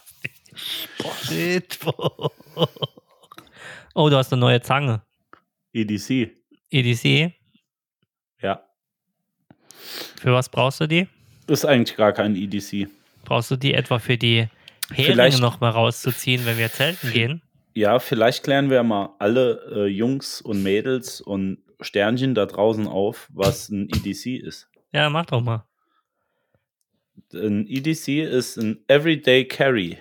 [1.30, 2.30] Mittwoch.
[3.94, 5.02] Oh, du hast eine neue Zange.
[5.72, 6.30] EDC.
[6.70, 7.32] EDC.
[8.42, 8.62] Ja.
[10.20, 11.08] Für was brauchst du die?
[11.46, 12.88] Ist eigentlich gar kein EDC.
[13.24, 14.48] Brauchst du die etwa für die
[14.90, 17.42] Heringe Vielleicht- noch mal rauszuziehen, wenn wir zelten gehen?
[17.74, 23.28] Ja, vielleicht klären wir mal alle äh, Jungs und Mädels und Sternchen da draußen auf,
[23.34, 24.68] was ein EDC ist.
[24.92, 25.66] Ja, mach doch mal.
[27.32, 29.98] Ein EDC ist ein Everyday Carry.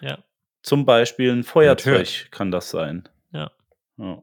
[0.00, 0.18] Ja.
[0.62, 3.08] Zum Beispiel ein Feuerzeug kann das sein.
[3.32, 3.50] Ja.
[3.96, 4.22] Ja.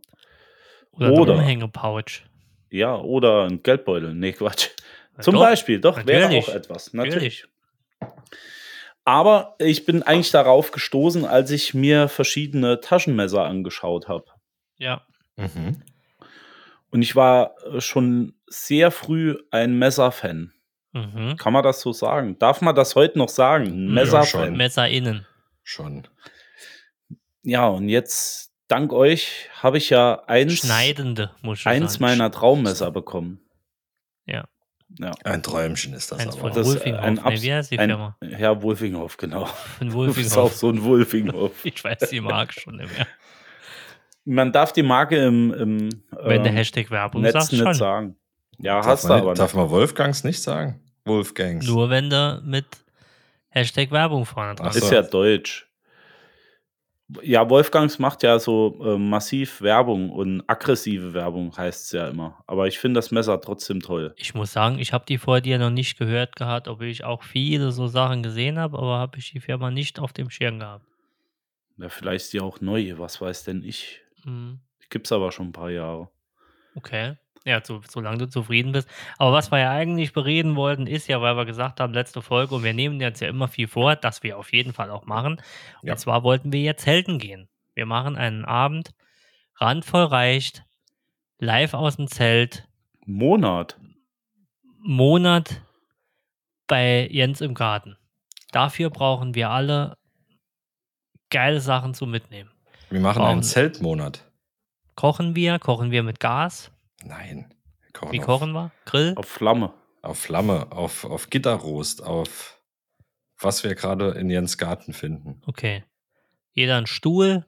[0.91, 2.23] Oder, Oder- eine Umhängepouch.
[2.69, 4.13] ja, oder ein Geldbeutel.
[4.13, 4.69] Nee, Quatsch.
[5.19, 6.93] Zum doch, Beispiel, doch, wäre auch etwas.
[6.93, 7.45] Natürlich.
[9.05, 14.25] Aber ich bin eigentlich darauf gestoßen, als ich mir verschiedene Taschenmesser angeschaut habe.
[14.77, 15.05] Ja.
[15.37, 15.81] Mhm.
[16.89, 20.53] Und ich war schon sehr früh ein Messerfan.
[20.95, 21.35] Mhm.
[21.37, 22.39] Kann man das so sagen?
[22.39, 23.89] Darf man das heute noch sagen?
[23.97, 24.55] Ein Ja, schon.
[24.55, 25.27] Messer innen.
[25.61, 26.07] Schon.
[27.43, 32.03] Ja, und jetzt, dank euch, habe ich ja eins, Schneidende, muss ich eins sagen.
[32.05, 33.41] meiner Traummesser bekommen.
[34.25, 34.45] Ja.
[34.99, 35.11] Ja.
[35.25, 36.53] Ein Träumchen ist das Eins aber.
[36.53, 37.03] von Wolfinghoff.
[37.03, 38.17] ein Nee, Abs- wie heißt die ein- Firma?
[38.21, 39.45] Ja, Wolfinghoff, genau.
[39.45, 40.53] Von Das ist auch Wolfinghoff.
[40.55, 41.65] so ein Wolfinghoff.
[41.65, 43.07] Ich weiß die Marke schon nicht mehr.
[44.23, 47.73] Man darf die Marke im, im Wenn der ähm, Hashtag Werbung Netz sagt, nicht schon.
[47.73, 48.15] sagen.
[48.57, 50.81] Ja, darf, hast du aber nicht- darf man Wolfgangs nicht sagen?
[51.05, 51.65] Wolfgangs.
[51.67, 52.65] Nur wenn du mit
[53.49, 54.93] Hashtag Werbung vorne dran Ach Ist so.
[54.95, 55.67] ja deutsch.
[57.21, 62.43] Ja, Wolfgangs macht ja so äh, massiv Werbung und aggressive Werbung heißt es ja immer.
[62.47, 64.15] Aber ich finde das Messer trotzdem toll.
[64.17, 67.21] Ich muss sagen, ich habe die vor dir noch nicht gehört gehabt, obwohl ich auch
[67.21, 70.83] viele so Sachen gesehen habe, aber habe ich die Firma nicht auf dem Schirm gehabt.
[71.77, 74.01] Ja, vielleicht ist die auch neu, was weiß denn ich.
[74.23, 76.09] Hm, Die gibt's aber schon ein paar Jahre.
[76.73, 77.17] Okay.
[77.45, 78.89] Ja, so, solange du zufrieden bist.
[79.19, 82.55] Aber was wir ja eigentlich bereden wollten, ist ja, weil wir gesagt haben, letzte Folge,
[82.55, 85.39] und wir nehmen jetzt ja immer viel vor, dass wir auf jeden Fall auch machen.
[85.83, 85.93] Ja.
[85.93, 87.47] Und zwar wollten wir jetzt Helden gehen.
[87.75, 88.95] Wir machen einen Abend,
[89.57, 90.63] randvoll reicht,
[91.37, 92.67] live aus dem Zelt,
[93.05, 93.79] Monat.
[94.79, 95.61] Monat
[96.65, 97.95] bei Jens im Garten.
[98.51, 99.97] Dafür brauchen wir alle
[101.29, 102.49] geile Sachen zu mitnehmen.
[102.89, 104.23] Wir machen Brauchen- einen Zeltmonat.
[104.95, 106.71] Kochen wir, kochen wir mit Gas.
[107.05, 107.53] Nein.
[107.83, 108.71] Wir kochen Wie auf, kochen wir?
[108.85, 109.13] Grill?
[109.15, 109.73] Auf Flamme.
[110.01, 112.59] Auf Flamme, auf, auf Gitterrost, auf
[113.39, 115.41] was wir gerade in Jens Garten finden.
[115.45, 115.83] Okay.
[116.53, 117.45] Jeder einen Stuhl,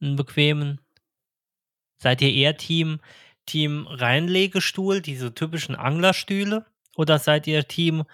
[0.00, 0.80] einen bequemen.
[1.96, 3.00] Seid ihr eher Team,
[3.46, 6.66] Team Reinlegestuhl, diese typischen Anglerstühle?
[6.96, 8.04] Oder seid ihr Team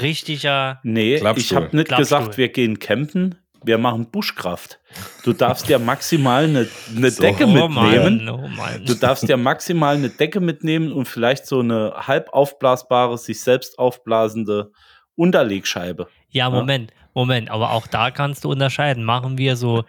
[0.00, 0.80] richtiger.
[0.82, 1.56] Nee, ich Klappstuhl.
[1.56, 2.18] habe nicht Klappstuhl.
[2.18, 3.36] gesagt, wir gehen campen.
[3.64, 4.78] Wir machen Buschkraft.
[5.24, 7.22] Du darfst ja maximal eine, eine So.
[7.22, 8.24] Decke oh mitnehmen.
[8.24, 8.84] Mann, oh Mann.
[8.84, 13.78] Du darfst ja maximal eine Decke mitnehmen und vielleicht so eine halb aufblasbare, sich selbst
[13.78, 14.70] aufblasende
[15.16, 16.08] Unterlegscheibe.
[16.28, 19.04] Ja, Moment, Moment, aber auch da kannst du unterscheiden.
[19.04, 19.84] Machen wir so,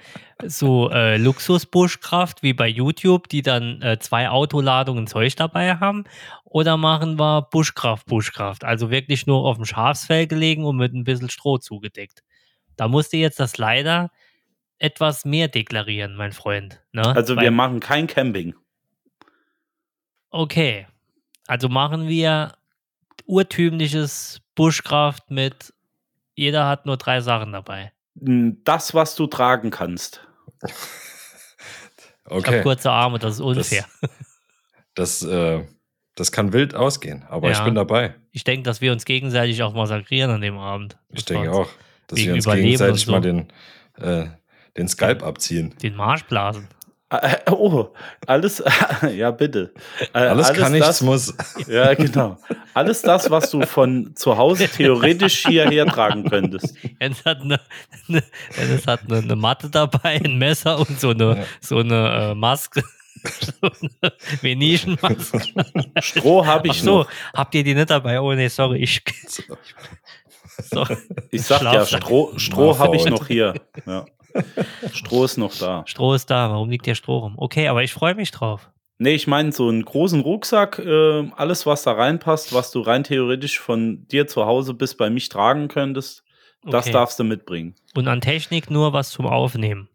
[0.46, 6.04] so äh, Luxus-Buschkraft wie bei YouTube, die dann äh, zwei Autoladungen Zeug dabei haben?
[6.44, 8.64] Oder machen wir Buschkraft, Buschkraft?
[8.64, 12.22] Also wirklich nur auf dem Schafsfell gelegen und mit ein bisschen Stroh zugedeckt.
[12.78, 14.12] Da musst du jetzt das leider
[14.80, 16.82] etwas mehr deklarieren, mein Freund.
[16.92, 17.04] Ne?
[17.16, 18.56] Also Weil- wir machen kein Camping.
[20.30, 20.88] Okay.
[21.48, 22.54] Also machen wir
[23.26, 25.74] urtümliches Buschkraft mit
[26.38, 27.94] jeder hat nur drei Sachen dabei.
[28.16, 30.26] Das, was du tragen kannst.
[32.28, 32.62] Ich habe Okay.
[32.64, 33.86] kurze Arme, das ist unfair.
[34.96, 35.64] Das, äh,
[36.16, 37.66] das kann wild ausgehen, aber ich Ja.
[37.66, 38.16] bin dabei.
[38.32, 40.98] ich denke, dass wir uns gegenseitig auch massakrieren an dem Abend.
[41.10, 41.70] Ich Das denke auch,
[42.08, 43.22] dass wegen wir uns Überleben gegenseitig und mal so.
[43.24, 43.48] den,
[44.02, 44.30] äh,
[44.78, 45.74] den Skalp abziehen.
[45.82, 46.68] Den Marschblasen.
[47.12, 47.90] Äh, oh,
[48.26, 48.64] alles,
[49.16, 49.72] ja bitte.
[50.14, 51.34] Äh, Alles, kann, nichts das, muss.
[51.68, 52.38] Ja, genau.
[52.74, 56.76] Alles das, was du von zu Hause theoretisch hierher tragen könntest.
[57.00, 57.60] Jens hat eine,
[58.10, 58.24] eine,
[58.58, 61.44] Jens hat eine, eine Matte dabei, ein Messer und so eine, Ja.
[61.62, 62.84] so eine äh, Maske.
[63.40, 63.70] so
[64.02, 65.42] eine Venetian-Maske.
[66.02, 67.08] Stroh habe Ach ich so, noch.
[67.36, 68.20] habt ihr die nicht dabei?
[68.20, 69.04] Oh nee, sorry, ich.
[69.28, 69.44] So.
[71.32, 72.04] Ich sag ja, Schlafsack.
[72.04, 73.54] Stroh, Stroh Na, habe ich noch hier.
[73.86, 74.06] Ja.
[74.92, 75.84] Stroh ist noch da.
[75.86, 77.36] Stroh ist da, warum liegt der Stroh rum?
[77.38, 78.70] Okay, aber ich freue mich drauf.
[78.98, 83.04] Nee, ich meine so einen großen Rucksack, äh, alles was da reinpasst, was du rein
[83.04, 86.24] theoretisch von dir zu Hause bis bei mich tragen könntest,
[86.64, 86.94] das Okay.
[86.94, 87.76] darfst du mitbringen.
[87.94, 89.90] Und an Technik nur was zum Aufnehmen.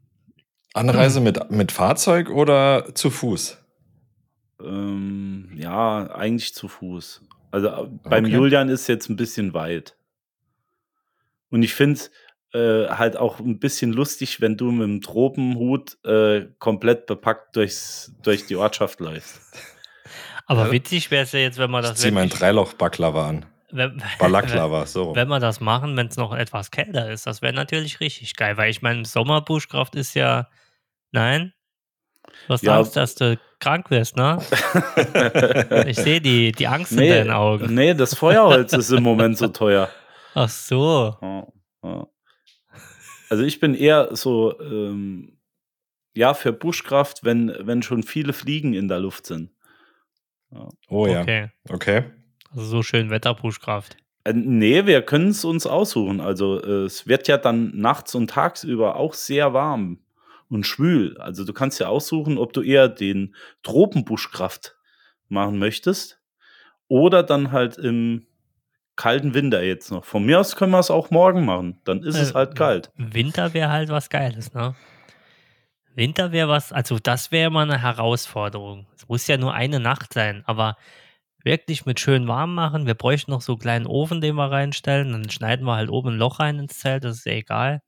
[0.75, 3.59] Anreise mit, mit Fahrzeug oder zu Fuß?
[4.63, 7.23] Ähm, ja, eigentlich zu Fuß.
[7.51, 8.35] Also äh, beim Okay.
[8.35, 9.97] Julian ist jetzt ein bisschen weit.
[11.51, 12.11] Und ich finde es
[12.55, 18.13] äh, halt auch ein bisschen lustig, wenn du mit dem Tropenhut äh, komplett bepackt durchs,
[18.23, 19.41] durch die Ortschaft läufst.
[20.47, 20.73] Aber Ja.
[20.73, 23.47] witzig wäre es ja jetzt, wenn man Ich das ziehe meinen wirklich, Dreiloch-Baklava an.
[23.71, 25.15] wenn, Balaklava, so.
[25.15, 28.57] wenn wir das machen, wenn es noch etwas kälter ist, das wäre natürlich richtig geil,
[28.57, 30.49] weil ich meine, Sommerbuschkraft ist ja,
[31.13, 31.53] nein,
[32.49, 32.79] du hast Ja.
[32.79, 34.39] Angst, dass du krank wirst, ne?
[35.87, 37.73] Ich sehe die, die Angst in Nee, deinen Augen.
[37.75, 39.89] nee, das Feuerholz ist im Moment so teuer.
[40.35, 41.17] Ach so.
[41.21, 41.47] Ja,
[41.83, 42.07] ja.
[43.29, 45.39] Also ich bin eher so, ähm,
[46.15, 49.51] ja, für Buschkraft, wenn, wenn schon viele Fliegen in der Luft sind.
[50.89, 51.23] Oh ja.
[51.23, 51.51] Okay.
[51.69, 52.05] Okay.
[52.51, 53.97] Also so schön Wetterbuschkraft.
[54.25, 56.21] Äh, nee, wir können es uns aussuchen.
[56.21, 60.01] Also äh, es wird ja dann nachts und tagsüber auch sehr warm
[60.49, 61.17] und schwül.
[61.19, 64.77] Also du kannst ja aussuchen, ob du eher den Tropenbuschkraft
[65.29, 66.21] machen möchtest
[66.89, 68.27] oder dann halt im
[69.01, 70.05] kalten Winter jetzt noch.
[70.05, 71.81] Von mir aus können wir es auch morgen machen.
[71.85, 72.91] Dann ist es Äh, halt kalt.
[72.97, 74.75] Winter wäre halt was Geiles, ne?
[75.95, 78.87] Winter wäre was, also das wäre mal eine Herausforderung.
[78.95, 80.77] Es muss ja nur eine Nacht sein, aber
[81.43, 82.87] wirklich mit schön warm machen.
[82.87, 85.13] Wir bräuchten noch so einen kleinen Ofen, den wir reinstellen.
[85.13, 87.81] Dann schneiden wir halt oben ein Loch rein ins Zelt, das ist ja egal.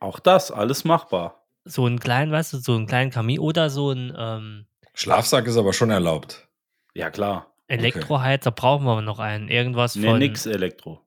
[0.00, 1.46] Auch das, alles machbar.
[1.64, 5.56] So einen kleinen, weißt du, so einen kleinen Kamin oder so ein ähm, Schlafsack ist
[5.56, 6.46] aber schon erlaubt.
[6.94, 7.53] Ja, klar.
[7.66, 9.48] Elektroheizer brauchen wir noch einen.
[9.48, 10.18] Irgendwas Nee, von.
[10.18, 11.00] nix Elektro.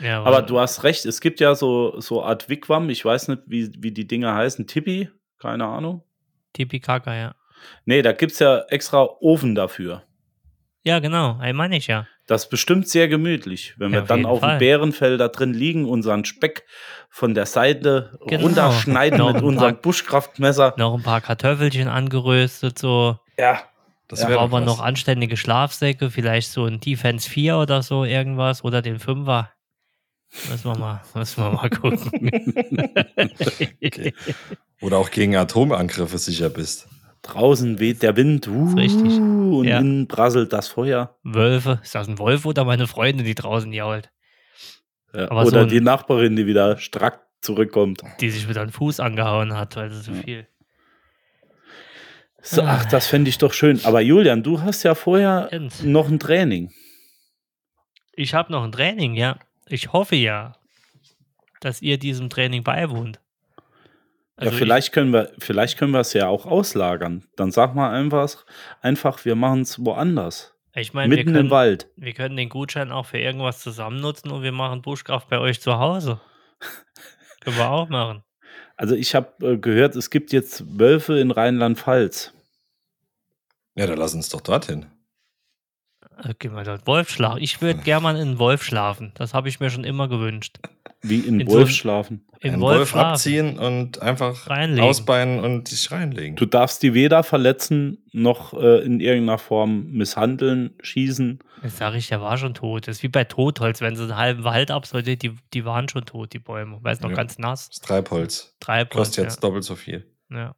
[0.00, 3.42] Ja, Aber du hast recht, es gibt ja so, so Art Wigwam, ich weiß nicht,
[3.46, 6.02] wie, wie die Dinger heißen, Tippi, keine Ahnung.
[6.54, 7.34] Tipikaka, ja.
[7.84, 10.02] Nee, da gibt es ja extra Ofen dafür.
[10.82, 12.06] Ja, genau, ein meine ich ja.
[12.26, 14.56] Das ist bestimmt sehr gemütlich, wenn Ja, wir dann auf Fall.
[14.56, 16.64] dem Bärenfell da drin liegen, unseren Speck
[17.10, 18.44] von der Seite Genau.
[18.46, 20.72] runterschneiden mit unserem paar- Buschkraftmesser.
[20.78, 23.18] Noch ein paar Kartoffelchen angeröstet, so.
[23.36, 23.60] Ja,
[24.10, 27.82] Das Ja, wäre brauchen wir doch noch anständige Schlafsäcke, vielleicht so ein Defense 4 oder
[27.82, 29.48] so irgendwas oder den 5er.
[30.50, 32.10] Müssen wir mal, müssen wir mal gucken.
[33.82, 34.14] Okay.
[34.80, 36.88] Oder auch gegen Atomangriffe sicher bist.
[37.22, 39.12] draußen weht der Wind uh, richtig.
[39.18, 39.78] und Ja.
[39.78, 41.16] innen prasselt das Feuer.
[41.22, 44.10] Wölfe, ist das ein Wolf oder meine Freundin, die draußen jault,
[45.12, 48.02] Ja, Aber oder so ein- die Nachbarin, die wieder strack zurückkommt.
[48.20, 50.22] die sich wieder einen Fuß angehauen hat, weil sie so Ja.
[50.22, 50.46] viel.
[52.42, 52.78] So, Ah.
[52.80, 53.80] ach, das fände ich doch schön.
[53.84, 55.82] Aber Julian, du hast ja vorher Jens.
[55.82, 56.72] noch ein Training.
[58.12, 59.38] Ich habe noch ein Training, ja.
[59.66, 60.54] Ich hoffe ja,
[61.60, 63.20] dass ihr diesem Training beiwohnt.
[64.36, 67.26] Also ja, vielleicht können wir, vielleicht können wir es ja auch auslagern.
[67.36, 68.46] Dann sag mal einfach,
[68.80, 70.54] einfach wir machen es woanders.
[70.74, 71.88] Ich, meine, wir Mitten können, im Wald.
[71.96, 75.60] wir können den Gutschein auch für irgendwas zusammen nutzen und wir machen Buschkraft bei euch
[75.60, 76.20] zu Hause.
[77.40, 78.22] können wir auch machen.
[78.80, 82.32] Also ich habe äh, gehört, es gibt jetzt Wölfe in Rheinland-Pfalz.
[83.74, 84.86] Ja, dann lass uns doch dorthin.
[86.24, 87.42] Äh, Gehen wir dort Wolf schlafen.
[87.42, 89.12] Ich würde gerne mal in einen Wolf schlafen.
[89.14, 90.58] Das habe ich mir schon immer gewünscht.
[91.02, 92.26] Wie in, In so Wolf ein- schlafen.
[92.42, 93.10] Einen Wolf, Wolf schlafen.
[93.12, 94.82] abziehen und einfach Reinlegen.
[94.84, 96.36] ausbeinen und dich reinlegen.
[96.36, 101.38] Du darfst die weder verletzen noch äh, in irgendeiner Form misshandeln, schießen.
[101.62, 102.88] Jetzt sage ich, der war schon tot.
[102.88, 106.06] Das ist wie bei Totholz, wenn sie einen halben Wald absollte, die, die waren schon
[106.06, 106.78] tot, die Bäume.
[106.80, 107.16] Weil es noch Ja.
[107.16, 107.68] ganz nass.
[107.68, 108.56] Das Treibholz.
[108.60, 110.06] Treibholz, Kostet jetzt doppelt so viel.
[110.30, 110.38] ja.
[110.38, 110.54] ja.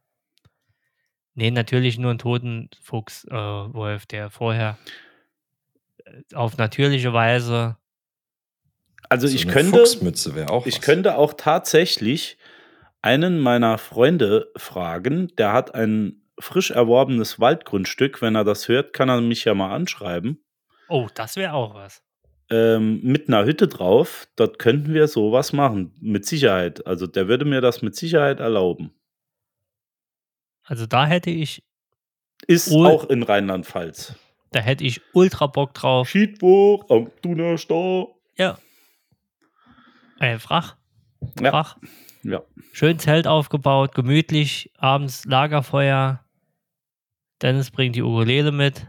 [1.35, 4.77] Nee, natürlich nur ein toten Fuchs, äh, Wolf, der vorher
[6.33, 7.77] auf natürliche Weise.
[9.09, 10.81] Also So ich eine könnte, Fuchsmütze wäre auch ich was.
[10.81, 12.37] könnte auch tatsächlich
[13.01, 18.21] einen meiner Freunde fragen, der hat ein frisch erworbenes Waldgrundstück.
[18.21, 20.43] Wenn er das hört, kann er mich ja mal anschreiben.
[20.87, 22.01] Oh, das wäre auch was.
[22.49, 26.85] ähm, mit einer Hütte drauf, dort könnten wir sowas machen, mit Sicherheit.
[26.87, 28.93] Also der würde mir das mit Sicherheit erlauben.
[30.63, 31.63] Also da hätte ich,
[32.47, 34.15] Ist auch in Rheinland-Pfalz.
[34.53, 36.09] Da hätte ich ultra Bock drauf.
[36.09, 38.07] Schiedburg am Donnerstag.
[38.37, 38.57] Ja.
[40.19, 40.75] Äh, Frach.
[41.41, 41.51] Ja.
[41.51, 41.77] Frach.
[42.23, 42.41] Ja.
[42.71, 46.23] Schön Zelt aufgebaut, gemütlich, abends Lagerfeuer.
[47.41, 48.87] Dennis bringt die Ukulele mit,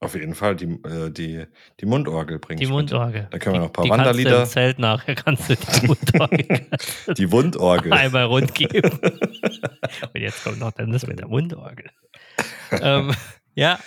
[0.00, 1.46] Auf jeden Fall die, äh, die,
[1.80, 2.76] die Mundorgel bringe die ich mit.
[2.76, 3.28] Mundorgel.
[3.30, 5.54] Da können wir noch ein paar die kannst du Wanderlieder- im Zelt nachher kannst du
[5.56, 6.66] die Mundorgel
[7.16, 7.92] Die Wundorgel.
[7.94, 8.90] einmal rund geben.
[9.00, 11.90] Und jetzt kommt noch Dennis mit der Mundorgel.
[12.82, 13.14] ähm,
[13.54, 13.78] ja,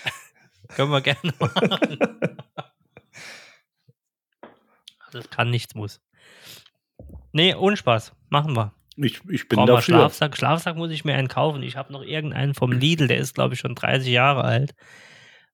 [0.76, 1.98] können wir gerne machen.
[5.12, 6.00] Das kann nichts muss.
[7.34, 8.14] Nee, ohne Spaß.
[8.30, 8.74] Machen wir.
[8.98, 9.96] Ich, ich bin Brauchen wir dafür.
[9.96, 10.38] Schlafsack.
[10.38, 11.64] Schlafsack muss ich mir einen kaufen.
[11.64, 14.74] Ich habe noch irgendeinen vom Lidl, der ist, glaube ich, schon 30 Jahre alt.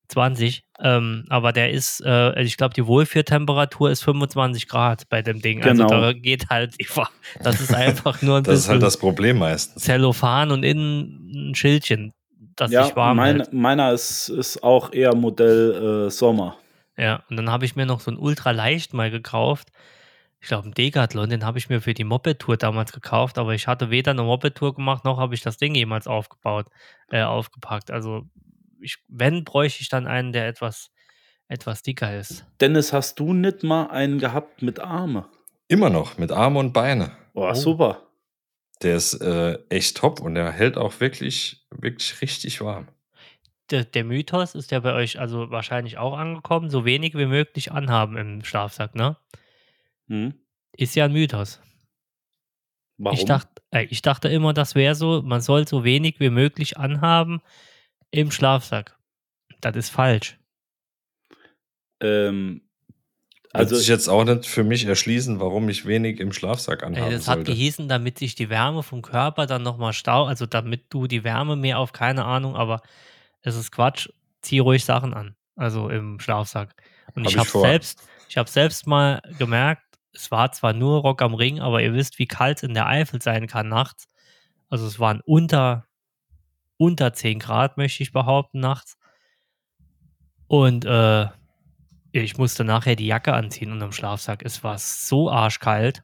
[0.09, 0.63] 20.
[0.79, 5.59] Ähm, aber der ist, äh, ich glaube, die Wohlfühltemperatur ist 25 Grad bei dem Ding.
[5.61, 5.83] Genau.
[5.83, 6.75] Also da geht halt,
[7.41, 9.83] das ist einfach nur ein Das ist halt das Problem meistens.
[9.83, 12.13] Zellophan und innen ein Schildchen,
[12.57, 13.53] das Ja, sich warm mein, hält.
[13.53, 16.57] meiner ist, ist auch eher Modell äh, Sommer.
[16.97, 19.69] Ja, und dann habe ich mir noch so ein ultra leicht mal gekauft.
[20.39, 23.67] Ich glaube, ein Decathlon, den habe ich mir für die Moped-Tour damals gekauft, aber ich
[23.67, 26.67] hatte weder eine Moped-Tour gemacht, noch habe ich das Ding jemals aufgebaut,
[27.11, 27.89] äh, aufgepackt.
[27.91, 28.23] Also,
[28.81, 30.91] ich, wenn, bräuchte ich dann einen, der etwas
[31.49, 32.45] etwas dicker ist.
[32.59, 35.25] Dennis, hast du nicht mal einen gehabt mit Arme?
[35.69, 37.11] Immer noch mit Arme und Beine.
[37.33, 37.53] Oh, Oh.
[37.53, 38.06] super.
[38.83, 42.87] Der ist äh, echt top und der hält auch wirklich, wirklich richtig warm.
[43.69, 47.71] Der, der Mythos ist ja bei euch also wahrscheinlich auch angekommen, so wenig wie möglich
[47.71, 49.17] anhaben im Schlafsack, ne?
[50.07, 50.33] Hm?
[50.77, 51.59] Ist ja ein Mythos.
[52.97, 53.17] Warum?
[53.17, 56.77] Ich dachte, äh, ich dachte immer, das wäre so, man soll so wenig wie möglich
[56.77, 57.41] anhaben
[58.11, 58.97] im Schlafsack.
[59.61, 60.39] Das ist falsch.
[61.99, 62.66] ähm,
[63.57, 67.11] Also sich jetzt auch nicht für mich erschließen, warum ich wenig im Schlafsack Ey, anhaben
[67.11, 67.51] das hat sollte.
[67.51, 71.55] gehießen, damit sich die Wärme vom Körper dann nochmal stau, also damit du die Wärme
[71.55, 72.81] mehr auf, keine Ahnung, aber
[73.41, 74.09] es ist Quatsch.
[74.41, 76.75] Zieh ruhig Sachen an, also im Schlafsack.
[77.15, 79.83] Und Hab ich ich habe selbst, ich habe selbst mal gemerkt,
[80.13, 82.87] es war zwar nur Rock am Ring, aber ihr wisst, wie kalt es in der
[82.87, 84.07] Eifel sein kann nachts.
[84.69, 85.87] Also es waren unter
[86.77, 88.97] unter 10 Grad, möchte ich behaupten, nachts.
[90.47, 91.27] Und äh,
[92.21, 94.41] ich musste nachher die Jacke anziehen unterm Schlafsack.
[94.43, 96.03] Es war so arschkalt.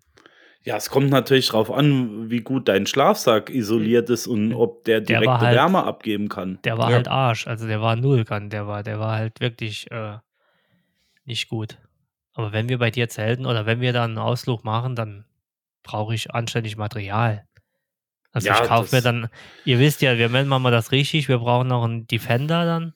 [0.65, 5.01] ja, es kommt natürlich drauf an, wie gut dein Schlafsack isoliert ist und ob der
[5.01, 6.58] Der direkte halt- Wärme abgeben kann.
[6.63, 6.96] Der war Ja.
[6.96, 7.48] halt Arsch.
[7.48, 8.50] Also der war null kann.
[8.50, 10.17] Der war, der war halt wirklich äh,
[11.25, 11.77] nicht gut.
[12.34, 15.25] Aber wenn wir bei dir zelten oder wenn wir dann einen Ausflug machen, dann
[15.84, 17.46] brauche ich anständig Material.
[18.32, 19.27] Also Ja, ich kaufe mir dann,
[19.65, 22.93] ihr wisst ja, wir machen mal das richtig, wir brauchen noch einen Defender dann.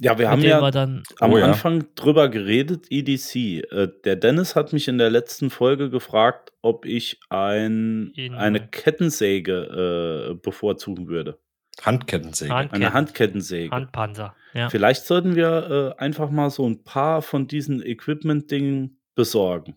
[0.00, 1.46] Ja, wir haben ja wir dann, am Oh ja.
[1.46, 3.36] Anfang drüber geredet, EDC.
[3.70, 8.66] Äh, der Dennis hat mich in der letzten Folge gefragt, ob ich ein, In- eine
[8.66, 11.38] Kettensäge äh, bevorzugen würde.
[11.82, 12.52] Handkettensäge.
[12.52, 13.70] Hand- Eine Ketten- Handkettensäge.
[13.70, 14.34] Handpanzer.
[14.52, 14.68] Ja.
[14.68, 19.76] Vielleicht sollten wir äh, einfach mal so ein paar von diesen Equipment-Dingen besorgen.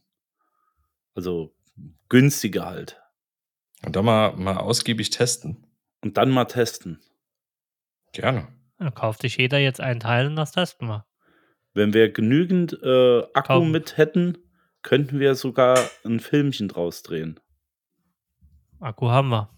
[1.16, 1.56] Also
[2.10, 3.00] günstige halt.
[3.86, 5.66] Und dann mal, mal ausgiebig testen.
[6.04, 7.00] Und dann mal testen.
[8.14, 8.48] Gerne.
[8.78, 11.06] Dann kauft sich jeder jetzt einen Teil und das testen wir.
[11.74, 13.72] Wenn wir genügend äh, Akku Kaufen.
[13.72, 14.38] mit hätten,
[14.82, 17.40] könnten wir sogar ein Filmchen draus drehen.
[18.80, 19.50] Akku haben wir.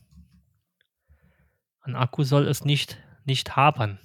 [1.82, 4.00] An Akku soll es nicht, nicht hapern.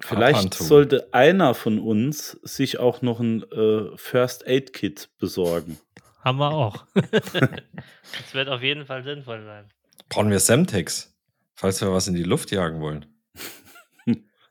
[0.00, 0.66] Vielleicht Hapantum.
[0.66, 5.78] sollte einer von uns sich auch noch ein äh, First Aid Kit besorgen.
[6.20, 6.86] Haben wir auch.
[7.10, 9.68] das wird auf jeden Fall sinnvoll sein.
[10.08, 11.14] Brauchen wir Semtex,
[11.54, 13.06] falls wir was in die Luft jagen wollen.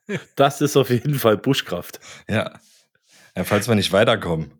[0.36, 2.00] Das ist auf jeden Fall Buschkraft.
[2.28, 2.60] Ja.
[3.36, 4.52] ja falls wir nicht weiterkommen.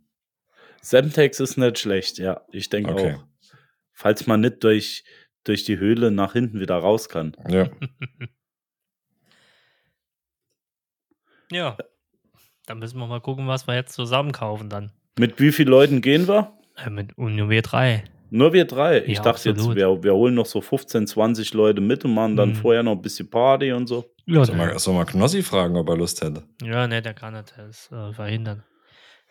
[0.82, 3.16] Semtex ist nicht schlecht, ja, ich denke Okay.
[3.16, 3.26] auch.
[3.92, 5.04] Falls man nicht durch,
[5.44, 7.36] durch die Höhle nach hinten wieder raus kann.
[7.48, 7.70] Ja.
[11.52, 11.78] Ja.
[12.66, 14.92] Dann müssen wir mal gucken, was wir jetzt zusammen kaufen dann.
[15.20, 16.58] Mit wie vielen Leuten gehen wir?
[16.78, 17.38] Äh, mit und
[18.34, 19.00] nur wir drei.
[19.00, 19.06] Drei.
[19.06, 19.58] Ich Ja, dachte absolut.
[19.58, 22.56] jetzt, wir, wir holen noch so 15, 20 Leute mit und machen dann Mhm.
[22.56, 24.06] vorher noch ein bisschen Party und so.
[24.26, 26.44] Ja, Soll mal, soll mal Knossi fragen, ob er Lust hätte.
[26.62, 28.64] ja ne, der kann das äh, verhindern.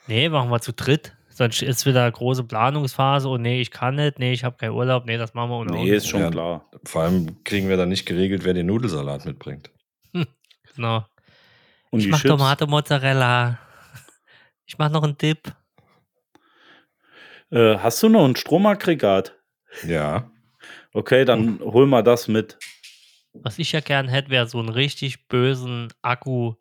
[0.06, 1.14] Nee, machen wir zu dritt.
[1.28, 5.06] Sonst ist wieder große Planungsphase und nee, ich kann nicht, nee, ich habe keinen Urlaub,
[5.06, 6.30] nee, das machen wir ohne Nee, ist schon Ja.
[6.30, 6.71] klar.
[6.85, 9.71] Vor allem kriegen wir dann nicht geregelt, wer den Nudelsalat mitbringt.
[10.75, 11.04] Genau.
[11.90, 12.30] Und ich mach Chips?
[12.30, 13.59] Tomate Mozzarella.
[14.66, 15.52] Ich mach noch einen Dip.
[17.52, 19.37] Äh, hast du noch ein Stromaggregat?
[19.87, 20.30] Ja.
[20.94, 22.59] Okay, dann hol mal das mit.
[23.35, 26.59] Was ich ja gern hätte, wäre so einen richtig bösen Akku-Tank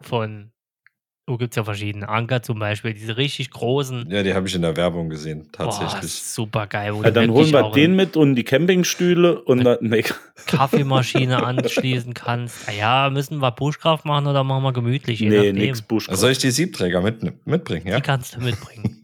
[0.00, 0.52] von.
[1.28, 2.08] Oh, gibt es ja verschiedene.
[2.08, 4.08] Anker zum Beispiel, diese richtig großen.
[4.10, 6.12] Ja, die habe ich in der Werbung gesehen, tatsächlich.
[6.12, 6.94] super geil.
[6.94, 9.78] Wo Ja, dann holen wir den eine mit und die Campingstühle und dann.
[9.80, 10.04] Nee.
[10.46, 12.68] Kaffeemaschine anschließen kannst.
[12.68, 15.20] Ah ja, müssen wir Buschkraft machen oder machen wir gemütlich?
[15.20, 16.12] Nee, nix Buschkraft.
[16.12, 17.96] Also soll ich die Siebträger mit, mitbringen, ja?
[17.96, 18.95] Die kannst du mitbringen.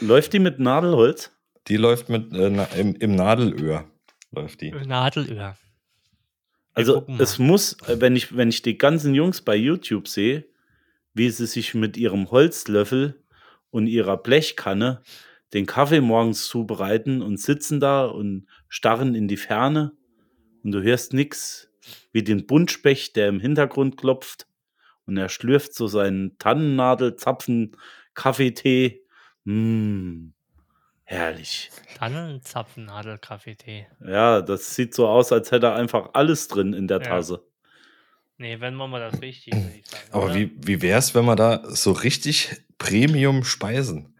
[0.00, 1.30] Läuft die mit Nadelholz?
[1.68, 3.84] Die läuft mit äh, na, im, im Nadelöhr.
[4.30, 4.70] Läuft die.
[4.70, 5.56] Nadelöhr.
[6.74, 10.46] Also es muss, äh, wenn ich, wenn ich die ganzen Jungs bei YouTube sehe,
[11.14, 13.22] wie sie sich mit ihrem Holzlöffel
[13.70, 15.02] und ihrer Blechkanne
[15.52, 19.92] den Kaffee morgens zubereiten und sitzen da und starren in die Ferne
[20.62, 21.68] und du hörst nix
[22.12, 24.46] wie den Buntspecht, der im Hintergrund klopft
[25.06, 27.76] und er schlürft so seinen Tannennadelzapfen
[28.14, 29.01] Kaffeetee.
[29.44, 30.32] Mmh,
[31.04, 31.70] herrlich.
[31.98, 33.86] Tannenzapfennadel Kaffeetee.
[34.04, 37.04] Ja, das sieht so aus, als hätte er einfach alles drin in der Ja.
[37.04, 37.44] Tasse.
[38.38, 40.02] Nee, wenn wir mal das richtig, würde ich sagen.
[40.10, 40.34] Aber oder?
[40.34, 44.16] wie, wie wäre es, wenn wir da so richtig Premium speisen?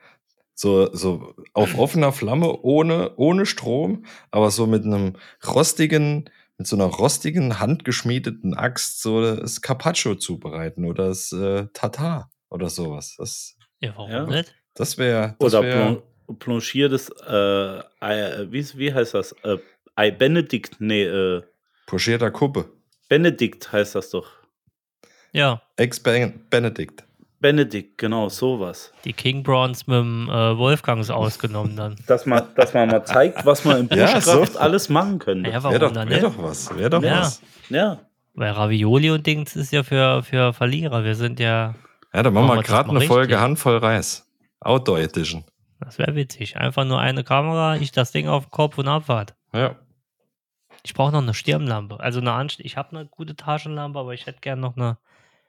[0.55, 6.77] So, so auf offener Flamme, ohne, ohne Strom, aber so mit einem rostigen, mit so
[6.77, 13.17] einer rostigen, handgeschmiedeten Axt so das Carpaccio zubereiten oder das äh, Tatar oder sowas.
[13.19, 14.27] Das, Ja, warum Ja.
[14.27, 14.55] nicht?
[14.75, 15.35] Das wäre.
[15.39, 16.03] Das Oder wär, blan
[16.39, 19.33] blanchiertes, äh, Ei, wie, wie heißt das?
[19.43, 19.59] Äh,
[19.97, 21.43] Ei Benedikt, nee, äh,
[21.87, 22.71] pochierter Kuppe.
[23.09, 24.27] Benedikt heißt das doch.
[25.33, 27.05] Ja, Ex-Benedict.
[27.41, 28.93] Benedikt, genau, sowas.
[29.05, 31.97] die King Bronze mit dem äh, Wolfgang ist ausgenommen dann.
[32.07, 34.59] Dass man, dass man mal zeigt, was man im Ja, Buschkraft so.
[34.61, 35.51] alles machen könnte.
[35.51, 36.39] Ja, Ja, warum Wäre doch, dann wär nicht?
[36.39, 36.77] doch was.
[36.79, 37.21] Wäre doch Ja.
[37.21, 37.43] was.
[38.35, 41.03] Weil Ravioli und Dings ist ja für, für Verlierer.
[41.05, 41.75] Wir sind ja,
[42.15, 43.41] Ja, dann machen wir gerade eine Folge.
[43.41, 44.27] Handvoll Reis.
[44.65, 45.45] Outdoor Edition.
[45.81, 46.57] das wäre witzig.
[46.57, 49.35] Einfach nur eine Kamera, ich das Ding auf den Kopf und Abfahrt.
[49.53, 49.77] Ja.
[50.85, 52.01] Ich brauche noch eine Stirnlampe.
[52.01, 54.99] Also eine Anst Ich habe eine gute Taschenlampe, aber ich hätte gern noch eine.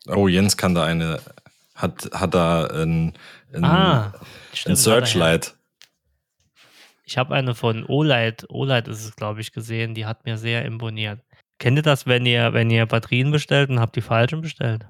[0.08, 1.20] Oh, Jens kann da eine,
[1.76, 3.14] hat, hat da ein,
[3.54, 4.78] ein, ah, ein stimmt.
[4.78, 5.56] Searchlight.
[7.06, 9.94] Ich habe eine von Olight, Olight ist es, glaube ich, gesehen.
[9.94, 11.20] Die hat mir sehr imponiert.
[11.60, 14.86] Kennt ihr das, wenn ihr, wenn ihr Batterien bestellt und habt die falschen bestellt?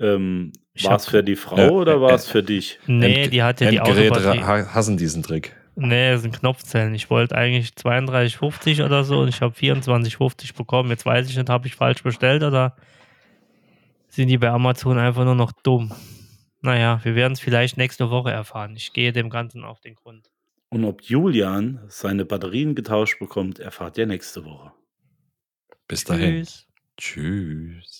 [0.00, 0.52] Ähm,
[0.82, 2.78] war es für die Frau Ja, oder war äh, es für dich?
[2.86, 4.42] Nee, Endge- die hat ja die Autobatterie.
[4.42, 5.54] ha- hassen diesen Trick.
[5.74, 6.94] Nee, das sind Knopfzellen.
[6.94, 10.90] Ich wollte eigentlich 32,50 oder so und ich habe 24,50 bekommen.
[10.90, 12.74] Jetzt weiß ich nicht, habe ich falsch bestellt oder
[14.08, 15.92] sind die bei Amazon einfach nur noch dumm?
[16.62, 18.74] Naja, wir werden es vielleicht nächste Woche erfahren.
[18.76, 20.30] Ich gehe dem Ganzen auf den Grund.
[20.70, 24.72] Und ob Julian seine Batterien getauscht bekommt, erfahrt ihr nächste Woche.
[25.86, 26.44] Bis dahin.
[26.44, 26.66] Tschüss.
[26.96, 27.98] Tschüss.